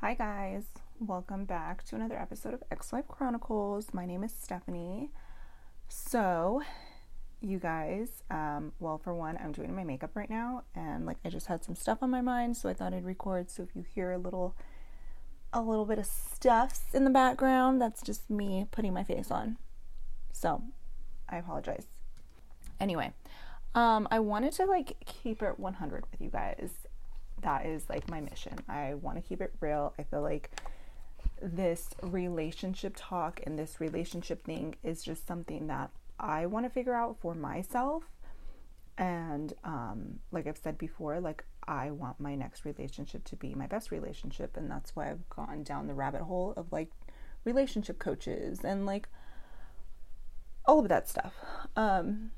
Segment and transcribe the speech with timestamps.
[0.00, 0.64] Hi, guys.
[1.00, 3.94] Welcome back to another episode of Ex Wife Chronicles.
[3.94, 5.08] My name is Stephanie.
[5.88, 6.62] So,
[7.40, 11.30] you guys, um, well, for one, I'm doing my makeup right now, and like I
[11.30, 13.50] just had some stuff on my mind, so I thought I'd record.
[13.50, 14.54] So, if you hear a little,
[15.54, 19.56] a little bit of stuffs in the background, that's just me putting my face on.
[20.30, 20.62] So,
[21.26, 21.86] I apologize.
[22.78, 23.14] Anyway,
[23.74, 26.85] um, I wanted to like keep it 100 with you guys.
[27.46, 28.58] That is like my mission.
[28.68, 29.94] I want to keep it real.
[30.00, 30.50] I feel like
[31.40, 36.92] this relationship talk and this relationship thing is just something that I want to figure
[36.92, 38.02] out for myself.
[38.98, 43.68] And um, like I've said before, like I want my next relationship to be my
[43.68, 44.56] best relationship.
[44.56, 46.90] And that's why I've gone down the rabbit hole of like
[47.44, 49.08] relationship coaches and like
[50.64, 51.34] all of that stuff.
[51.76, 52.32] Um,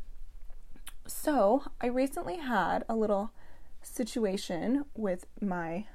[1.07, 3.33] so I recently had a little
[3.89, 5.87] situation with my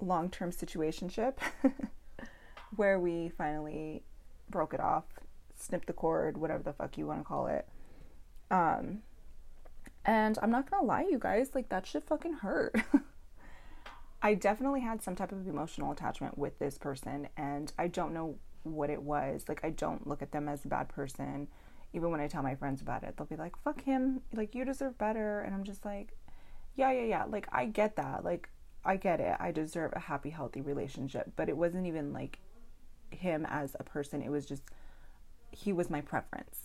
[0.00, 1.34] long term situationship
[2.76, 4.02] where we finally
[4.50, 5.04] broke it off,
[5.56, 7.66] snipped the cord, whatever the fuck you want to call it.
[8.50, 8.98] Um,
[10.04, 12.74] and I'm not gonna lie, you guys, like that shit fucking hurt.
[14.22, 18.36] I definitely had some type of emotional attachment with this person, and I don't know
[18.62, 19.46] what it was.
[19.48, 21.48] Like, I don't look at them as a bad person.
[21.92, 24.22] Even when I tell my friends about it, they'll be like, fuck him.
[24.32, 25.40] Like, you deserve better.
[25.40, 26.12] And I'm just like,
[26.74, 27.24] yeah, yeah, yeah.
[27.24, 28.24] Like, I get that.
[28.24, 28.48] Like,
[28.84, 29.36] I get it.
[29.38, 31.32] I deserve a happy, healthy relationship.
[31.36, 32.38] But it wasn't even like
[33.10, 34.22] him as a person.
[34.22, 34.62] It was just,
[35.50, 36.58] he was my preference.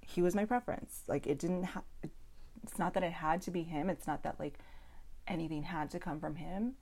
[0.00, 1.02] He was my preference.
[1.06, 1.84] Like, it didn't have,
[2.62, 3.88] it's not that it had to be him.
[3.88, 4.58] It's not that like
[5.26, 6.74] anything had to come from him.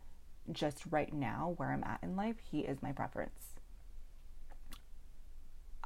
[0.51, 3.51] Just right now, where I'm at in life, he is my preference.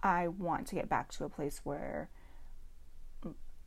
[0.02, 2.10] I want to get back to a place where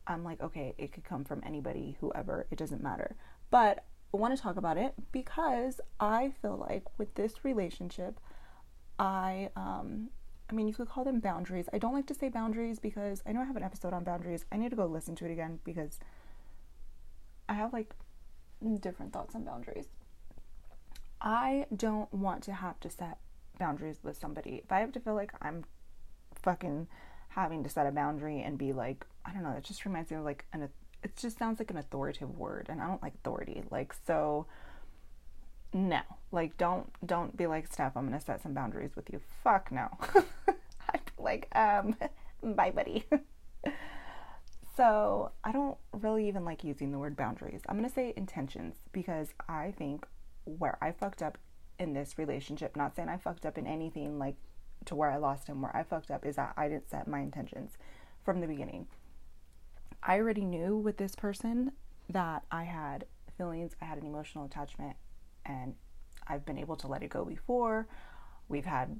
[0.08, 3.16] I'm like, okay, it could come from anybody, whoever, it doesn't matter.
[3.50, 8.20] But I want to talk about it because I feel like with this relationship,
[8.98, 10.10] I, um,
[10.50, 11.68] I mean, you could call them boundaries.
[11.74, 14.46] I don't like to say boundaries because I know I have an episode on boundaries.
[14.52, 16.00] I need to go listen to it again because
[17.50, 17.94] I have like
[18.80, 19.88] different thoughts on boundaries.
[21.22, 23.17] I don't want to have to set
[23.60, 24.62] boundaries with somebody.
[24.64, 25.66] If I have to feel like I'm
[26.42, 26.88] fucking
[27.37, 30.17] having to set a boundary and be like, I don't know, it just reminds me
[30.17, 30.70] of like an
[31.03, 33.64] it just sounds like an authoritative word and I don't like authority.
[33.70, 34.48] Like so
[35.71, 36.02] no.
[36.31, 39.21] Like don't don't be like Steph, I'm gonna set some boundaries with you.
[39.43, 39.87] Fuck no.
[40.93, 41.95] I'd be like, um,
[42.55, 43.05] bye buddy.
[44.75, 47.61] so I don't really even like using the word boundaries.
[47.69, 50.08] I'm gonna say intentions because I think
[50.45, 51.37] where I fucked up
[51.77, 54.37] in this relationship, not saying I fucked up in anything like
[54.87, 57.20] to where I lost him, where I fucked up is that I didn't set my
[57.20, 57.77] intentions
[58.23, 58.87] from the beginning.
[60.03, 61.71] I already knew with this person
[62.09, 63.05] that I had
[63.37, 64.95] feelings, I had an emotional attachment,
[65.45, 65.75] and
[66.27, 67.87] I've been able to let it go before.
[68.49, 68.99] We've had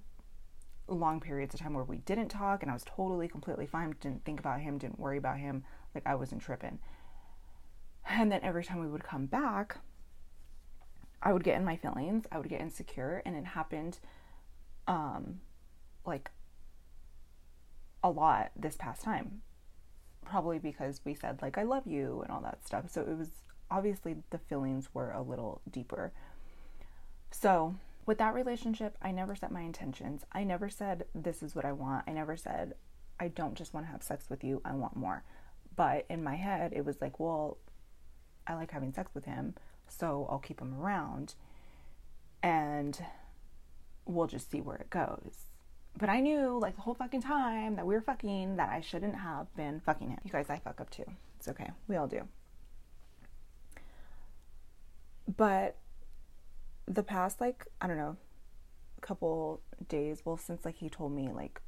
[0.88, 3.96] long periods of time where we didn't talk, and I was totally, completely fine.
[4.00, 5.64] Didn't think about him, didn't worry about him.
[5.94, 6.80] Like I wasn't tripping.
[8.10, 9.78] And then every time we would come back,
[11.22, 14.00] I would get in my feelings, I would get insecure, and it happened
[14.88, 15.42] um,
[16.08, 16.32] like
[18.04, 19.42] a lot this past time.
[20.26, 22.90] Probably because we said like I love you and all that stuff.
[22.90, 23.30] So it was
[23.70, 26.14] obviously the feelings were a little deeper.
[27.32, 27.76] So,
[28.06, 30.24] with that relationship, I never set my intentions.
[30.32, 32.06] I never said this is what I want.
[32.08, 32.74] I never said
[33.20, 35.24] I don't just want to have sex with you, I want more.
[35.76, 37.58] But in my head, it was like, well,
[38.46, 39.56] I like having sex with him,
[39.88, 41.36] so I'll keep him around
[42.42, 43.00] and
[44.06, 45.47] we'll just see where it goes.
[45.98, 49.16] But I knew like the whole fucking time that we were fucking that I shouldn't
[49.16, 50.20] have been fucking him.
[50.24, 51.06] You guys, I fuck up too.
[51.40, 51.72] It's okay.
[51.88, 52.22] We all do.
[55.36, 55.76] But
[56.86, 58.16] the past like, I don't know,
[59.02, 61.62] couple days, well since like he told me like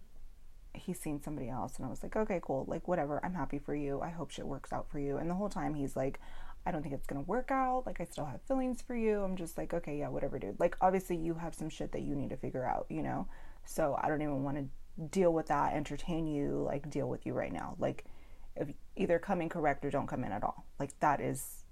[0.76, 2.66] he's seen somebody else and I was like, okay, cool.
[2.68, 3.20] Like whatever.
[3.24, 4.00] I'm happy for you.
[4.02, 5.18] I hope shit works out for you.
[5.18, 6.20] And the whole time he's like,
[6.68, 7.84] I don't think it's gonna work out.
[7.88, 9.24] Like I still have feelings for you.
[9.24, 10.60] I'm just like, okay, yeah, whatever, dude.
[10.60, 13.28] Like obviously you have some shit that you need to figure out, you know?
[13.66, 14.66] So I don't even want to
[15.12, 17.76] deal with that, entertain you, like deal with you right now.
[17.80, 18.06] Like
[18.56, 20.66] if either come in correct or don't come in at all.
[20.80, 21.64] Like that is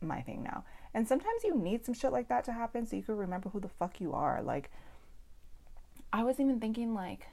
[0.00, 0.64] my thing now.
[0.92, 3.60] And sometimes you need some shit like that to happen so you can remember who
[3.60, 4.42] the fuck you are.
[4.42, 4.70] Like
[6.12, 7.26] I was even thinking like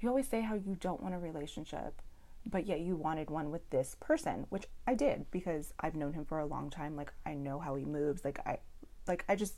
[0.00, 2.02] you always say how you don't want a relationship,
[2.44, 6.24] but yet you wanted one with this person, which I did because I've known him
[6.24, 6.96] for a long time.
[6.96, 8.24] Like I know how he moves.
[8.24, 8.58] Like I
[9.06, 9.54] like I just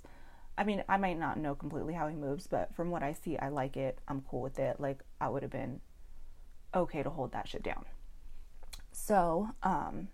[0.58, 3.38] I mean, I might not know completely how he moves, but from what I see,
[3.38, 4.00] I like it.
[4.08, 4.80] I'm cool with it.
[4.80, 5.80] Like, I would have been
[6.74, 7.84] okay to hold that shit down.
[8.92, 10.08] So, um,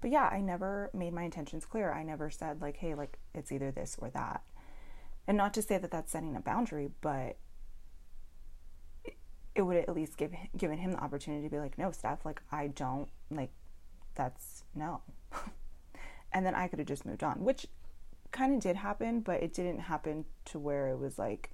[0.00, 1.92] But yeah, I never made my intentions clear.
[1.92, 4.42] I never said, like, hey, like, it's either this or that.
[5.26, 7.36] And not to say that that's setting a boundary, but
[9.54, 12.42] it would at least give given him the opportunity to be like, no, Steph, like,
[12.52, 13.50] I don't, like,
[14.14, 15.00] that's no.
[16.32, 17.66] and then I could have just moved on, which
[18.32, 21.50] kind of did happen, but it didn't happen to where it was like,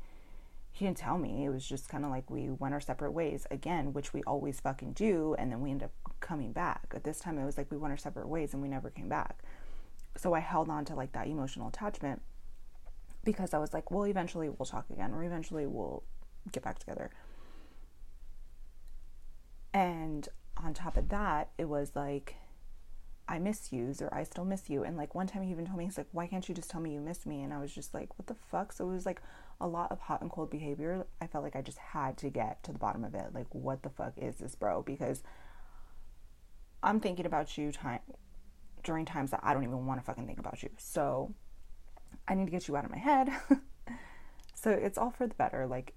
[0.72, 1.44] he didn't tell me.
[1.44, 4.58] It was just kind of like we went our separate ways again, which we always
[4.60, 5.34] fucking do.
[5.38, 6.92] And then we end up coming back.
[6.94, 9.08] At this time, it was like we went our separate ways and we never came
[9.08, 9.42] back.
[10.16, 12.22] So I held on to like that emotional attachment
[13.24, 16.02] because I was like, well, eventually we'll talk again or eventually we'll
[16.50, 17.10] get back together.
[19.74, 22.36] And on top of that, it was like,
[23.28, 24.82] I miss you, or I still miss you.
[24.84, 26.80] And like one time he even told me, he's like, why can't you just tell
[26.80, 27.42] me you miss me?
[27.42, 28.72] And I was just like, what the fuck?
[28.72, 29.22] So it was like
[29.60, 31.06] a lot of hot and cold behavior.
[31.20, 33.32] I felt like I just had to get to the bottom of it.
[33.32, 34.82] Like, what the fuck is this, bro?
[34.82, 35.22] Because
[36.82, 38.00] I'm thinking about you time
[38.82, 40.70] during times that I don't even want to fucking think about you.
[40.76, 41.32] So
[42.26, 43.30] I need to get you out of my head.
[44.54, 45.66] so it's all for the better.
[45.66, 45.94] Like,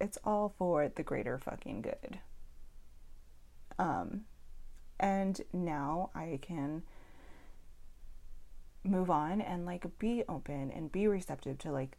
[0.00, 2.18] it's all for the greater fucking good.
[3.78, 4.22] Um,
[5.00, 6.82] and now I can
[8.84, 11.96] move on and like be open and be receptive to like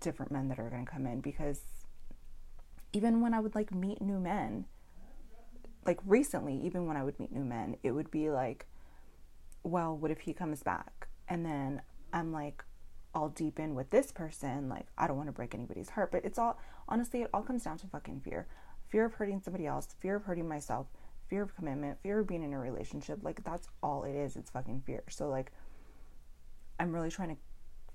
[0.00, 1.60] different men that are going to come in because
[2.92, 4.64] even when I would like meet new men,
[5.86, 8.66] like recently, even when I would meet new men, it would be like,
[9.62, 11.08] well, what if he comes back?
[11.28, 11.82] And then
[12.12, 12.64] I'm like,
[13.14, 14.68] all deep in with this person.
[14.68, 16.58] Like, I don't want to break anybody's heart, but it's all,
[16.88, 18.46] honestly, it all comes down to fucking fear
[18.88, 20.86] fear of hurting somebody else, fear of hurting myself,
[21.28, 23.20] fear of commitment, fear of being in a relationship.
[23.22, 24.36] Like, that's all it is.
[24.36, 25.02] It's fucking fear.
[25.08, 25.52] So, like,
[26.80, 27.36] I'm really trying to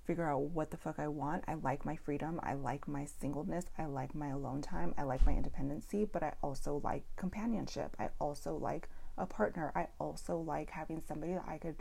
[0.06, 1.44] figure out what the fuck I want.
[1.48, 2.40] I like my freedom.
[2.44, 3.66] I like my singleness.
[3.78, 4.94] I like my alone time.
[4.98, 7.96] I like my independency, but I also like companionship.
[8.00, 9.72] I also like a partner.
[9.76, 11.78] I also like having somebody that I could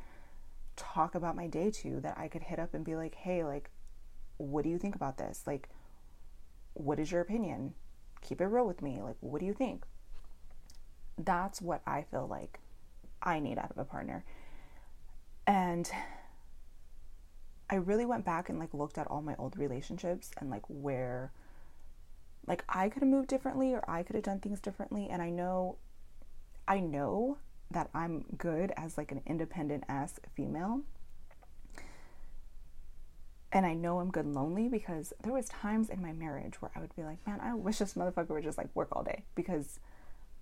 [0.76, 3.70] talk about my day to, that I could hit up and be like, hey, like,
[4.36, 5.42] what do you think about this?
[5.46, 5.68] Like,
[6.74, 7.74] what is your opinion?
[8.22, 9.02] Keep it real with me.
[9.02, 9.84] Like, what do you think?
[11.18, 12.60] That's what I feel like
[13.22, 14.24] I need out of a partner.
[15.46, 15.90] And
[17.70, 21.32] I really went back and like looked at all my old relationships and like where
[22.46, 25.30] like I could have moved differently or I could have done things differently and I
[25.30, 25.76] know
[26.68, 27.38] I know
[27.70, 30.82] that I'm good as like an independent ass female.
[33.50, 36.80] And I know I'm good lonely because there was times in my marriage where I
[36.80, 39.78] would be like, man, I wish this motherfucker would just like work all day because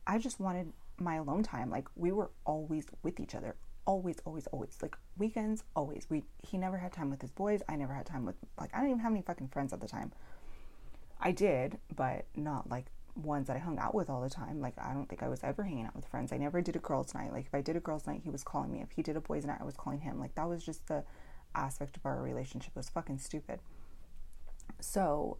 [0.06, 1.70] I just wanted my alone time.
[1.70, 3.56] Like we were always with each other
[3.86, 4.76] always, always, always.
[4.80, 6.06] Like weekends, always.
[6.08, 7.60] We he never had time with his boys.
[7.68, 9.88] I never had time with like I didn't even have any fucking friends at the
[9.88, 10.12] time.
[11.20, 12.86] I did, but not like
[13.16, 14.60] ones that I hung out with all the time.
[14.60, 16.32] Like I don't think I was ever hanging out with friends.
[16.32, 17.32] I never did a girls' night.
[17.32, 18.80] Like if I did a girls' night, he was calling me.
[18.80, 20.20] If he did a boys' night, I was calling him.
[20.20, 21.04] Like that was just the
[21.54, 22.72] aspect of our relationship.
[22.74, 23.60] It was fucking stupid.
[24.80, 25.38] So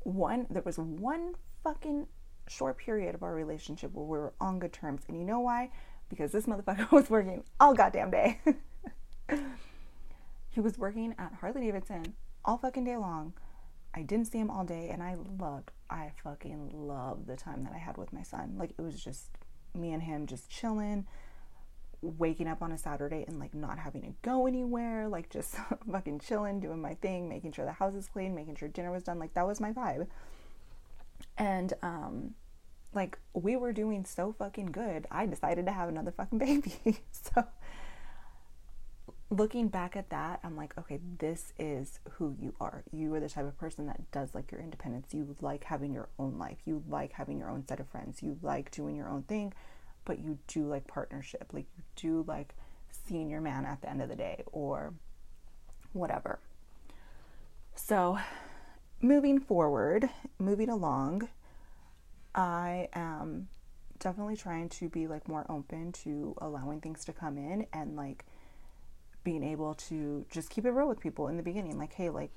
[0.00, 2.06] one there was one fucking
[2.48, 5.02] short period of our relationship where we were on good terms.
[5.08, 5.70] And you know why?
[6.08, 8.40] because this motherfucker was working all goddamn day.
[10.50, 12.14] he was working at Harley Davidson
[12.44, 13.32] all fucking day long.
[13.94, 17.72] I didn't see him all day and I loved, I fucking loved the time that
[17.72, 18.56] I had with my son.
[18.58, 19.30] Like it was just
[19.74, 21.06] me and him just chilling,
[22.02, 25.56] waking up on a Saturday and like not having to go anywhere, like just
[25.90, 29.04] fucking chilling, doing my thing, making sure the house is clean, making sure dinner was
[29.04, 29.18] done.
[29.18, 30.08] Like that was my vibe.
[31.36, 32.34] And um
[32.94, 35.06] like we were doing so fucking good.
[35.10, 36.38] I decided to have another fucking
[36.84, 37.00] baby.
[37.10, 37.44] so
[39.30, 42.84] looking back at that, I'm like, okay, this is who you are.
[42.92, 45.12] You are the type of person that does like your independence.
[45.12, 46.58] You like having your own life.
[46.64, 48.22] You like having your own set of friends.
[48.22, 49.52] You like doing your own thing,
[50.04, 51.50] but you do like partnership.
[51.52, 52.54] Like you do like
[52.90, 54.94] seeing your man at the end of the day or
[55.92, 56.38] whatever.
[57.74, 58.18] So,
[59.04, 60.08] moving forward,
[60.38, 61.28] moving along,
[62.34, 63.48] I am
[63.98, 68.24] definitely trying to be like more open to allowing things to come in and like
[69.22, 71.78] being able to just keep it real with people in the beginning.
[71.78, 72.30] Like hey like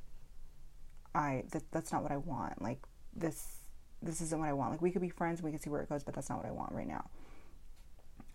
[1.16, 2.62] I that, that's not what I want.
[2.62, 2.80] Like
[3.16, 3.64] this
[4.02, 4.72] this isn't what I want.
[4.72, 6.38] Like we could be friends and we could see where it goes but that's not
[6.38, 7.10] what I want right now.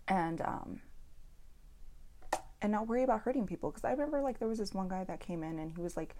[0.07, 0.81] And um
[2.61, 3.69] and not worry about hurting people.
[3.69, 5.95] Because I remember like there was this one guy that came in and he was
[5.95, 6.15] like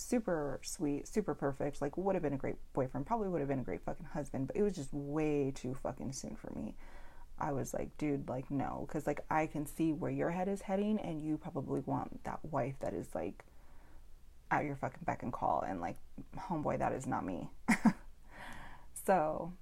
[0.00, 3.60] super sweet, super perfect, like would have been a great boyfriend, probably would have been
[3.60, 6.74] a great fucking husband, but it was just way too fucking soon for me.
[7.38, 10.62] I was like, dude, like no, cuz like I can see where your head is
[10.62, 13.44] heading and you probably want that wife that is like
[14.50, 15.96] at your fucking beck and call and like
[16.36, 17.48] homeboy that is not me.
[19.06, 19.52] so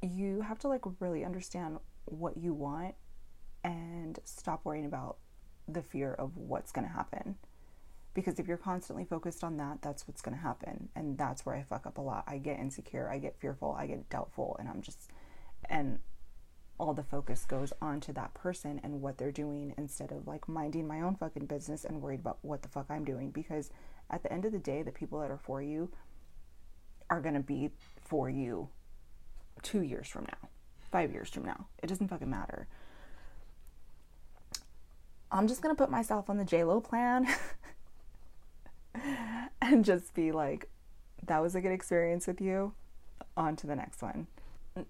[0.00, 2.94] you have to like really understand what you want
[3.64, 5.18] and stop worrying about
[5.68, 7.36] the fear of what's going to happen.
[8.14, 10.88] Because if you're constantly focused on that, that's what's going to happen.
[10.94, 12.24] And that's where I fuck up a lot.
[12.26, 15.10] I get insecure, I get fearful, I get doubtful, and I'm just,
[15.68, 15.98] and
[16.78, 20.86] all the focus goes onto that person and what they're doing instead of like minding
[20.86, 23.30] my own fucking business and worried about what the fuck I'm doing.
[23.30, 23.70] Because
[24.10, 25.90] at the end of the day, the people that are for you
[27.08, 27.70] are going to be
[28.02, 28.68] for you
[29.62, 30.48] two years from now,
[30.90, 31.66] five years from now.
[31.82, 32.66] It doesn't fucking matter.
[35.32, 37.26] I'm just gonna put myself on the JLo plan
[39.62, 40.68] and just be like,
[41.26, 42.72] that was a good experience with you.
[43.36, 44.26] On to the next one.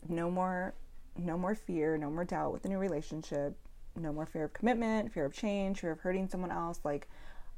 [0.09, 0.75] No more
[1.19, 3.55] no more fear, no more doubt with the new relationship,
[3.95, 6.81] no more fear of commitment, fear of change, fear of hurting someone else.
[6.85, 7.09] Like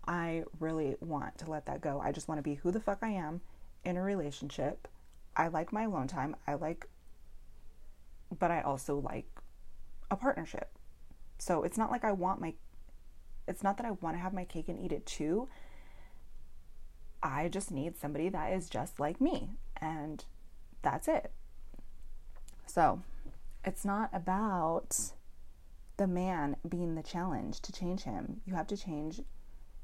[0.06, 2.00] I really want to let that go.
[2.00, 3.40] I just want to be who the fuck I am
[3.84, 4.88] in a relationship.
[5.36, 6.36] I like my alone time.
[6.46, 6.88] I like
[8.38, 9.26] but I also like
[10.10, 10.70] a partnership.
[11.38, 12.54] So it's not like I want my
[13.46, 15.48] it's not that I want to have my cake and eat it too.
[17.24, 19.56] I just need somebody that is just like me.
[19.80, 20.24] And
[20.82, 21.32] that's it.
[22.66, 23.02] So
[23.64, 25.12] it's not about
[25.96, 28.42] the man being the challenge to change him.
[28.44, 29.22] You have to change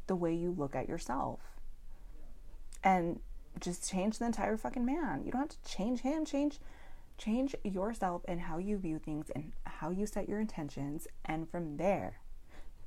[0.06, 1.40] the way you look at yourself.
[2.85, 3.20] And
[3.59, 5.23] just change the entire fucking man.
[5.25, 6.61] You don't have to change him, change
[7.20, 11.76] change yourself and how you view things and how you set your intentions and from
[11.76, 12.18] there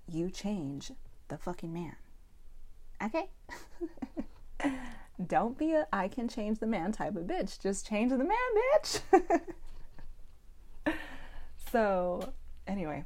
[0.07, 0.91] you change
[1.27, 1.95] the fucking man.
[3.03, 3.29] Okay?
[5.27, 7.59] Don't be a I can change the man type of bitch.
[7.59, 8.37] Just change the man,
[8.73, 9.41] bitch.
[11.71, 12.33] so,
[12.67, 13.05] anyway,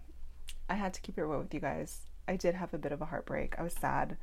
[0.69, 2.01] I had to keep it real with you guys.
[2.27, 3.55] I did have a bit of a heartbreak.
[3.57, 4.17] I was sad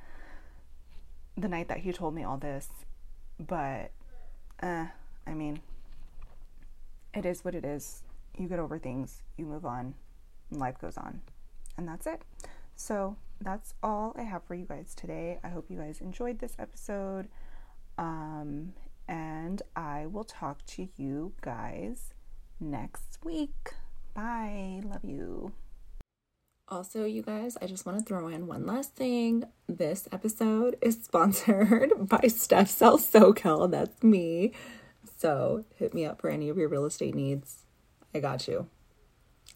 [1.36, 2.68] the night that he told me all this,
[3.38, 3.90] but
[4.62, 4.86] uh,
[5.26, 5.60] I mean,
[7.12, 8.02] it is what it is.
[8.36, 9.94] You get over things, you move on,
[10.50, 11.20] life goes on.
[11.76, 12.22] And that's it.
[12.76, 15.38] So that's all I have for you guys today.
[15.42, 17.28] I hope you guys enjoyed this episode.
[17.98, 18.74] Um,
[19.08, 22.14] and I will talk to you guys
[22.60, 23.74] next week.
[24.14, 24.80] Bye.
[24.84, 25.52] Love you.
[26.68, 29.44] Also, you guys, I just want to throw in one last thing.
[29.68, 33.70] This episode is sponsored by Steph Sells SoCal.
[33.70, 34.52] That's me.
[35.18, 37.64] So hit me up for any of your real estate needs.
[38.14, 38.68] I got you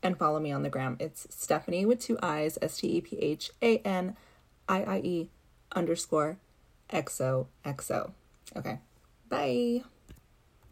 [0.02, 0.96] and follow me on the gram.
[1.00, 4.16] It's Stephanie with two eyes, S T E P H A N
[4.68, 5.30] I I E
[5.74, 6.38] underscore
[6.90, 8.12] XOXO.
[8.56, 8.78] Okay,
[9.28, 9.82] bye.